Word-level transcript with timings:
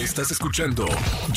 Estás 0.00 0.30
escuchando 0.30 0.86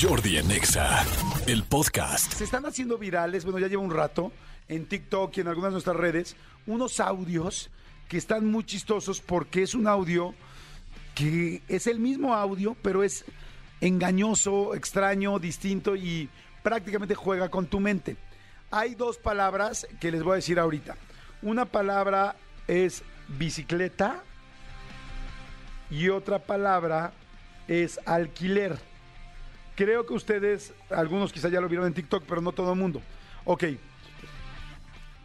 Jordi 0.01 0.37
Anexa, 0.37 1.05
el 1.47 1.63
podcast. 1.63 2.31
Se 2.31 2.45
están 2.45 2.65
haciendo 2.65 2.97
virales, 2.97 3.43
bueno, 3.43 3.59
ya 3.59 3.67
lleva 3.67 3.83
un 3.83 3.91
rato, 3.91 4.31
en 4.69 4.85
TikTok 4.85 5.35
y 5.35 5.41
en 5.41 5.49
algunas 5.49 5.71
de 5.71 5.73
nuestras 5.73 5.97
redes, 5.97 6.37
unos 6.65 7.01
audios 7.01 7.69
que 8.07 8.15
están 8.17 8.45
muy 8.45 8.63
chistosos 8.63 9.19
porque 9.19 9.63
es 9.63 9.75
un 9.75 9.85
audio 9.85 10.33
que 11.13 11.61
es 11.67 11.87
el 11.87 11.99
mismo 11.99 12.33
audio, 12.33 12.77
pero 12.81 13.03
es 13.03 13.25
engañoso, 13.81 14.75
extraño, 14.75 15.39
distinto 15.39 15.97
y 15.97 16.29
prácticamente 16.63 17.15
juega 17.15 17.49
con 17.49 17.67
tu 17.67 17.81
mente. 17.81 18.15
Hay 18.71 18.95
dos 18.95 19.17
palabras 19.17 19.85
que 19.99 20.09
les 20.09 20.23
voy 20.23 20.31
a 20.31 20.35
decir 20.35 20.57
ahorita. 20.57 20.95
Una 21.41 21.65
palabra 21.65 22.37
es 22.69 23.03
bicicleta 23.27 24.23
y 25.91 26.07
otra 26.07 26.39
palabra 26.39 27.11
es 27.67 27.99
alquiler. 28.05 28.77
Creo 29.75 30.05
que 30.05 30.13
ustedes, 30.13 30.73
algunos 30.89 31.33
quizá 31.33 31.49
ya 31.49 31.61
lo 31.61 31.67
vieron 31.67 31.87
en 31.87 31.93
TikTok, 31.93 32.23
pero 32.27 32.41
no 32.41 32.51
todo 32.51 32.73
el 32.73 32.79
mundo. 32.79 33.01
Ok, 33.45 33.63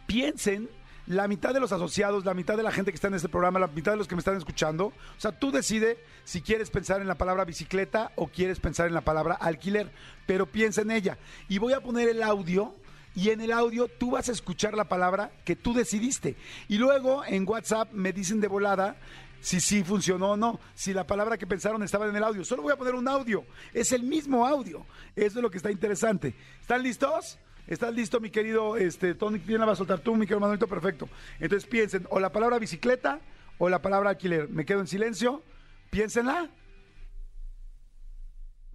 piensen 0.07 0.69
la 1.09 1.27
mitad 1.27 1.53
de 1.53 1.59
los 1.59 1.71
asociados, 1.71 2.23
la 2.23 2.35
mitad 2.35 2.55
de 2.55 2.63
la 2.63 2.71
gente 2.71 2.91
que 2.91 2.95
está 2.95 3.07
en 3.07 3.15
este 3.15 3.29
programa, 3.29 3.59
la 3.59 3.67
mitad 3.67 3.91
de 3.93 3.97
los 3.97 4.07
que 4.07 4.15
me 4.15 4.19
están 4.19 4.37
escuchando. 4.37 4.87
O 4.87 4.93
sea, 5.17 5.31
tú 5.31 5.51
decides 5.51 5.97
si 6.23 6.41
quieres 6.41 6.69
pensar 6.69 7.01
en 7.01 7.07
la 7.07 7.15
palabra 7.15 7.45
bicicleta 7.45 8.11
o 8.15 8.27
quieres 8.27 8.59
pensar 8.59 8.87
en 8.87 8.93
la 8.93 9.01
palabra 9.01 9.33
alquiler, 9.33 9.91
pero 10.27 10.45
piensa 10.45 10.81
en 10.81 10.91
ella. 10.91 11.17
Y 11.47 11.57
voy 11.57 11.73
a 11.73 11.81
poner 11.81 12.09
el 12.09 12.21
audio 12.21 12.75
y 13.15 13.31
en 13.31 13.41
el 13.41 13.51
audio 13.51 13.87
tú 13.87 14.11
vas 14.11 14.29
a 14.29 14.31
escuchar 14.31 14.75
la 14.75 14.83
palabra 14.83 15.31
que 15.45 15.55
tú 15.55 15.73
decidiste. 15.73 16.35
Y 16.67 16.77
luego 16.77 17.25
en 17.25 17.47
WhatsApp 17.47 17.91
me 17.91 18.13
dicen 18.13 18.39
de 18.39 18.47
volada 18.47 18.95
si 19.41 19.59
sí 19.59 19.83
funcionó 19.83 20.31
o 20.31 20.37
no, 20.37 20.59
si 20.73 20.93
la 20.93 21.05
palabra 21.05 21.37
que 21.37 21.47
pensaron 21.47 21.83
estaba 21.83 22.07
en 22.07 22.15
el 22.15 22.23
audio. 22.23 22.43
Solo 22.43 22.63
voy 22.63 22.73
a 22.73 22.77
poner 22.77 22.95
un 22.95 23.07
audio, 23.07 23.45
es 23.73 23.91
el 23.91 24.03
mismo 24.03 24.45
audio. 24.45 24.85
Eso 25.15 25.39
es 25.39 25.43
lo 25.43 25.49
que 25.49 25.57
está 25.57 25.71
interesante. 25.71 26.35
¿Están 26.61 26.83
listos? 26.83 27.39
¿Estás 27.67 27.93
listo, 27.93 28.19
mi 28.19 28.31
querido 28.31 28.77
este, 28.77 29.13
Tony? 29.13 29.39
¿Quién 29.39 29.59
la 29.59 29.67
va 29.67 29.73
a 29.73 29.75
soltar 29.75 29.99
tú, 29.99 30.15
mi 30.15 30.25
querido 30.25 30.39
Manuelito? 30.39 30.67
Perfecto. 30.67 31.07
Entonces 31.39 31.69
piensen, 31.69 32.07
o 32.09 32.19
la 32.19 32.31
palabra 32.31 32.57
bicicleta 32.57 33.19
o 33.59 33.69
la 33.69 33.81
palabra 33.81 34.09
alquiler. 34.09 34.49
Me 34.49 34.65
quedo 34.65 34.79
en 34.79 34.87
silencio. 34.87 35.43
Piénsenla. 35.91 36.49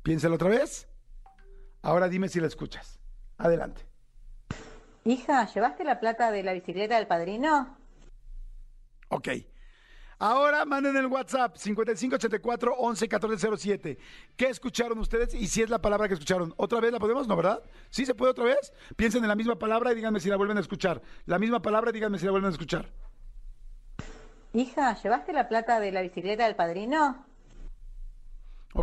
Piénsenla 0.04 0.36
otra 0.36 0.50
vez. 0.50 0.86
Ahora 1.82 2.08
dime 2.08 2.28
si 2.28 2.38
la 2.38 2.46
escuchas. 2.46 3.00
Adelante. 3.36 3.82
Hija, 5.04 5.52
¿llevaste 5.52 5.84
la 5.84 5.98
plata 6.00 6.30
de 6.30 6.42
la 6.42 6.52
bicicleta 6.52 6.96
del 6.96 7.06
padrino? 7.06 7.76
Ok. 9.08 9.28
Ahora 10.18 10.64
manden 10.64 10.96
el 10.96 11.06
WhatsApp 11.06 11.56
5584 11.56 12.74
11 12.76 13.04
1407. 13.04 13.98
¿Qué 14.36 14.48
escucharon 14.48 14.98
ustedes 14.98 15.34
y 15.34 15.46
si 15.48 15.62
es 15.62 15.70
la 15.70 15.80
palabra 15.80 16.08
que 16.08 16.14
escucharon? 16.14 16.54
¿Otra 16.56 16.80
vez 16.80 16.92
la 16.92 16.98
podemos? 16.98 17.26
¿No, 17.26 17.36
verdad? 17.36 17.62
¿Sí 17.90 18.06
se 18.06 18.14
puede 18.14 18.30
otra 18.30 18.44
vez? 18.44 18.72
Piensen 18.96 19.22
en 19.22 19.28
la 19.28 19.36
misma 19.36 19.58
palabra 19.58 19.92
y 19.92 19.96
díganme 19.96 20.20
si 20.20 20.28
la 20.28 20.36
vuelven 20.36 20.56
a 20.58 20.60
escuchar. 20.60 21.02
La 21.26 21.38
misma 21.38 21.60
palabra 21.60 21.90
y 21.90 21.94
díganme 21.94 22.18
si 22.18 22.24
la 22.24 22.30
vuelven 22.30 22.48
a 22.48 22.52
escuchar. 22.52 22.90
Hija, 24.52 24.94
¿llevaste 25.02 25.32
la 25.32 25.48
plata 25.48 25.80
de 25.80 25.90
la 25.90 26.02
bicicleta 26.02 26.44
del 26.44 26.54
padrino? 26.54 27.26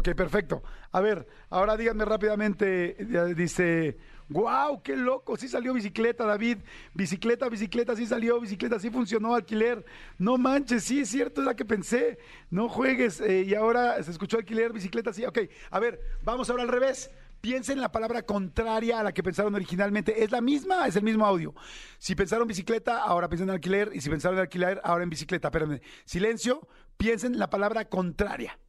Ok, 0.01 0.15
perfecto. 0.15 0.63
A 0.93 0.99
ver, 0.99 1.27
ahora 1.51 1.77
díganme 1.77 2.05
rápidamente, 2.05 2.97
dice, 3.35 3.99
wow, 4.29 4.81
qué 4.81 4.97
loco, 4.97 5.37
sí 5.37 5.47
salió 5.47 5.75
bicicleta, 5.75 6.25
David, 6.25 6.57
bicicleta, 6.95 7.47
bicicleta, 7.49 7.95
sí 7.95 8.07
salió, 8.07 8.41
bicicleta, 8.41 8.79
sí 8.79 8.89
funcionó, 8.89 9.35
alquiler, 9.35 9.85
no 10.17 10.39
manches, 10.39 10.85
sí 10.85 11.01
es 11.01 11.09
cierto, 11.09 11.41
es 11.41 11.45
la 11.45 11.55
que 11.55 11.65
pensé, 11.65 12.17
no 12.49 12.67
juegues, 12.67 13.21
eh, 13.21 13.43
y 13.43 13.53
ahora 13.53 14.01
se 14.01 14.09
escuchó 14.09 14.37
alquiler, 14.37 14.73
bicicleta, 14.73 15.13
sí, 15.13 15.23
ok, 15.23 15.37
a 15.69 15.79
ver, 15.79 16.01
vamos 16.23 16.49
ahora 16.49 16.63
al 16.63 16.69
revés. 16.69 17.11
Piensen 17.41 17.77
en 17.77 17.81
la 17.81 17.91
palabra 17.91 18.23
contraria 18.23 18.99
a 18.99 19.03
la 19.03 19.13
que 19.13 19.23
pensaron 19.23 19.53
originalmente. 19.55 20.23
Es 20.23 20.31
la 20.31 20.41
misma, 20.41 20.87
es 20.87 20.95
el 20.95 21.01
mismo 21.01 21.25
audio. 21.25 21.55
Si 21.97 22.13
pensaron 22.13 22.47
bicicleta, 22.47 23.01
ahora 23.01 23.29
piensen 23.29 23.49
en 23.49 23.55
alquiler. 23.55 23.89
Y 23.95 24.01
si 24.01 24.11
pensaron 24.11 24.37
en 24.37 24.43
alquiler, 24.43 24.79
ahora 24.83 25.03
en 25.03 25.09
bicicleta. 25.09 25.47
Espérenme. 25.47 25.81
Silencio. 26.05 26.67
Piensen 26.97 27.33
en 27.33 27.39
la 27.39 27.49
palabra 27.49 27.85
contraria. 27.85 28.59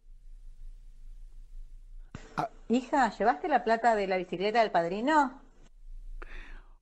Hija, 2.73 3.11
¿llevaste 3.11 3.49
la 3.49 3.65
plata 3.65 3.95
de 3.95 4.07
la 4.07 4.17
bicicleta 4.17 4.61
del 4.61 4.71
padrino? 4.71 5.43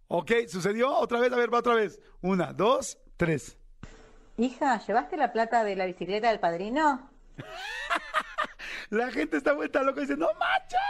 Ok, 0.07 0.31
¿sucedió? 0.47 0.89
Otra 0.97 1.19
vez, 1.19 1.33
a 1.33 1.37
ver, 1.37 1.53
va 1.53 1.59
otra 1.59 1.75
vez. 1.75 1.99
Una, 2.21 2.53
dos, 2.53 2.97
tres. 3.17 3.59
Hija, 4.37 4.79
¿llevaste 4.87 5.17
la 5.17 5.33
plata 5.33 5.65
de 5.65 5.75
la 5.75 5.87
bicicleta 5.87 6.29
del 6.29 6.39
padrino? 6.39 7.11
La 8.91 9.11
gente 9.11 9.37
está 9.37 9.53
vuelta 9.53 9.83
loca 9.83 10.01
y 10.01 10.03
dice, 10.03 10.17
no 10.17 10.29
manches, 10.35 10.81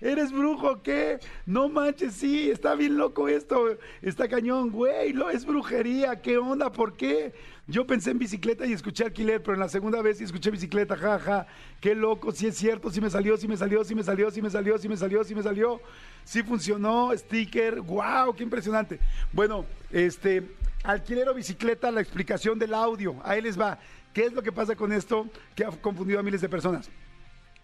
eres 0.00 0.32
brujo, 0.32 0.82
¿qué? 0.82 1.18
No 1.46 1.68
manches, 1.68 2.14
sí, 2.14 2.50
está 2.50 2.74
bien 2.74 2.96
loco 2.96 3.28
esto, 3.28 3.76
está 4.02 4.28
cañón, 4.28 4.70
güey, 4.70 5.12
lo, 5.12 5.30
es 5.30 5.44
brujería, 5.44 6.20
¿qué 6.20 6.38
onda? 6.38 6.70
¿Por 6.72 6.96
qué? 6.96 7.32
Yo 7.66 7.86
pensé 7.86 8.12
en 8.12 8.18
bicicleta 8.18 8.64
y 8.64 8.72
escuché 8.72 9.04
alquiler, 9.04 9.42
pero 9.42 9.54
en 9.54 9.60
la 9.60 9.68
segunda 9.68 10.00
vez 10.00 10.18
sí 10.18 10.24
escuché 10.24 10.50
bicicleta, 10.50 10.96
jaja, 10.96 11.18
ja. 11.18 11.46
qué 11.80 11.94
loco, 11.94 12.32
sí 12.32 12.46
es 12.46 12.56
cierto, 12.56 12.90
sí 12.90 13.00
me 13.00 13.10
salió, 13.10 13.36
sí 13.36 13.46
me 13.46 13.56
salió, 13.56 13.84
sí 13.84 13.94
me 13.94 14.02
salió, 14.02 14.30
sí 14.30 14.40
me 14.40 14.48
salió, 14.48 14.78
sí 14.78 14.88
me 14.88 14.96
salió, 14.96 15.22
sí 15.22 15.34
me 15.34 15.42
salió, 15.42 15.80
sí 16.24 16.42
funcionó, 16.42 17.10
sticker, 17.14 17.82
wow, 17.82 18.34
qué 18.34 18.42
impresionante. 18.42 18.98
Bueno, 19.32 19.66
este, 19.90 20.44
alquiler 20.82 21.28
o 21.28 21.34
bicicleta, 21.34 21.90
la 21.90 22.00
explicación 22.00 22.58
del 22.58 22.72
audio, 22.72 23.16
ahí 23.22 23.42
les 23.42 23.60
va. 23.60 23.78
¿Qué 24.14 24.24
es 24.24 24.32
lo 24.32 24.42
que 24.42 24.50
pasa 24.50 24.74
con 24.74 24.92
esto 24.92 25.28
que 25.54 25.64
ha 25.64 25.70
confundido 25.70 26.18
a 26.18 26.22
miles 26.22 26.40
de 26.40 26.48
personas? 26.48 26.88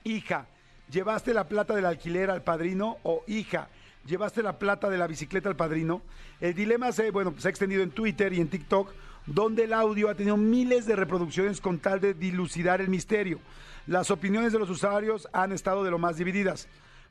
Hija, 0.05 0.47
¿llevaste 0.91 1.35
la 1.35 1.49
plata 1.49 1.75
del 1.75 1.87
alquiler 1.87 2.31
al 2.31 2.43
padrino? 2.43 2.99
O 3.03 3.25
hija, 3.27 3.69
¿llevaste 4.07 4.43
la 4.43 4.59
plata 4.59 4.91
de 4.91 4.99
la 4.99 5.07
bicicleta 5.07 5.49
al 5.49 5.57
padrino? 5.57 6.03
El 6.41 6.55
dilema 6.55 6.93
se, 6.93 7.11
bueno, 7.11 7.35
se 7.39 7.49
ha 7.49 7.51
extendido 7.51 7.83
en 7.83 7.91
Twitter 7.91 8.33
y 8.33 8.41
en 8.41 8.49
TikTok, 8.49 8.93
donde 9.27 9.65
el 9.65 9.73
audio 9.73 10.11
ha 10.11 10.15
tenido 10.15 10.37
miles 10.37 10.87
de 10.87 10.97
reproducciones 10.97 11.61
con 11.61 11.79
tal 11.79 12.01
de 12.01 12.15
dilucidar 12.15 12.81
el 12.81 12.89
misterio. 12.89 13.41
Las 13.87 14.11
opiniones 14.11 14.53
de 14.53 14.59
los 14.59 14.71
usuarios 14.71 15.29
han 15.33 15.53
estado 15.53 15.85
de 15.85 15.91
lo 15.91 15.99
más 15.99 16.17
divididas. 16.17 16.69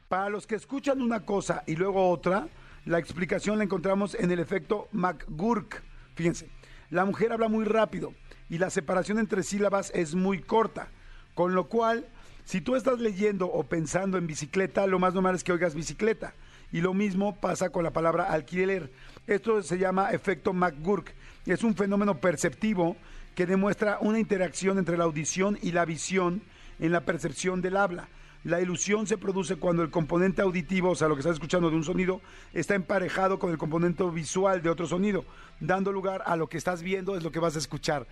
Para 0.09 0.29
los 0.29 0.45
que 0.45 0.55
escuchan 0.55 1.01
una 1.01 1.25
cosa 1.25 1.63
y 1.65 1.75
luego 1.75 2.09
otra, 2.09 2.47
la 2.85 2.99
explicación 2.99 3.57
la 3.57 3.63
encontramos 3.63 4.15
en 4.15 4.29
el 4.31 4.39
efecto 4.39 4.87
McGurk. 4.91 5.81
Fíjense, 6.15 6.49
la 6.89 7.05
mujer 7.05 7.31
habla 7.31 7.47
muy 7.47 7.65
rápido 7.65 8.13
y 8.49 8.57
la 8.57 8.69
separación 8.69 9.17
entre 9.17 9.41
sílabas 9.41 9.91
es 9.95 10.13
muy 10.13 10.39
corta, 10.39 10.89
con 11.33 11.55
lo 11.55 11.67
cual 11.67 12.05
si 12.45 12.61
tú 12.61 12.75
estás 12.75 12.99
leyendo 12.99 13.47
o 13.47 13.63
pensando 13.63 14.17
en 14.17 14.27
bicicleta, 14.27 14.85
lo 14.87 14.99
más 14.99 15.13
normal 15.13 15.35
es 15.35 15.43
que 15.43 15.53
oigas 15.53 15.75
bicicleta. 15.75 16.33
Y 16.71 16.81
lo 16.81 16.93
mismo 16.93 17.35
pasa 17.39 17.69
con 17.69 17.83
la 17.83 17.93
palabra 17.93 18.25
alquiler. 18.25 18.91
Esto 19.27 19.61
se 19.63 19.77
llama 19.77 20.11
efecto 20.11 20.53
McGurk. 20.53 21.13
Es 21.45 21.63
un 21.63 21.75
fenómeno 21.75 22.19
perceptivo 22.19 22.97
que 23.35 23.45
demuestra 23.45 23.97
una 24.01 24.19
interacción 24.19 24.77
entre 24.77 24.97
la 24.97 25.05
audición 25.05 25.57
y 25.61 25.71
la 25.71 25.85
visión 25.85 26.41
en 26.79 26.91
la 26.91 27.01
percepción 27.01 27.61
del 27.61 27.77
habla. 27.77 28.09
La 28.43 28.59
ilusión 28.59 29.07
se 29.07 29.17
produce 29.17 29.55
cuando 29.55 29.83
el 29.83 29.89
componente 29.89 30.41
auditivo, 30.41 30.89
o 30.89 30.95
sea, 30.95 31.07
lo 31.07 31.15
que 31.15 31.21
estás 31.21 31.35
escuchando 31.35 31.69
de 31.69 31.77
un 31.77 31.85
sonido, 31.85 32.19
está 32.53 32.75
emparejado 32.75 33.39
con 33.39 33.51
el 33.51 33.57
componente 33.57 34.03
visual 34.09 34.61
de 34.61 34.69
otro 34.69 34.85
sonido, 34.85 35.23
dando 35.61 35.93
lugar 35.93 36.23
a 36.25 36.35
lo 36.35 36.47
que 36.47 36.57
estás 36.57 36.83
viendo 36.83 37.15
es 37.15 37.23
lo 37.23 37.31
que 37.31 37.39
vas 37.39 37.55
a 37.55 37.59
escuchar. 37.59 38.05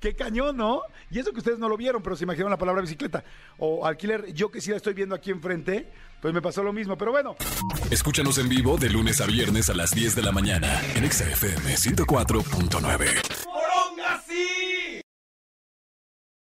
Qué 0.00 0.14
cañón, 0.14 0.56
¿no? 0.56 0.82
Y 1.10 1.18
eso 1.18 1.32
que 1.32 1.38
ustedes 1.38 1.58
no 1.58 1.68
lo 1.68 1.76
vieron, 1.76 2.02
pero 2.02 2.14
se 2.16 2.24
imaginaron 2.24 2.50
la 2.50 2.58
palabra 2.58 2.82
bicicleta 2.82 3.24
o 3.58 3.84
alquiler. 3.84 4.32
Yo 4.32 4.50
que 4.50 4.60
sí 4.60 4.70
la 4.70 4.76
estoy 4.76 4.94
viendo 4.94 5.14
aquí 5.14 5.30
enfrente, 5.30 5.92
pues 6.22 6.32
me 6.32 6.40
pasó 6.40 6.62
lo 6.62 6.72
mismo, 6.72 6.96
pero 6.96 7.10
bueno. 7.10 7.34
Escúchanos 7.90 8.38
en 8.38 8.48
vivo 8.48 8.76
de 8.76 8.90
lunes 8.90 9.20
a 9.20 9.26
viernes 9.26 9.70
a 9.70 9.74
las 9.74 9.90
10 9.90 10.14
de 10.14 10.22
la 10.22 10.30
mañana 10.30 10.80
en 10.94 11.10
XFM 11.10 11.74
104.9. 11.74 13.27